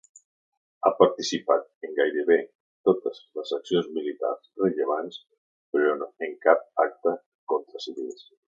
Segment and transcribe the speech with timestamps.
[0.87, 2.37] Ha participat en gairebé
[2.89, 5.21] totes les accions militars rellevants,
[5.77, 5.95] però
[6.29, 7.19] en cap acte
[7.55, 8.31] contra civils.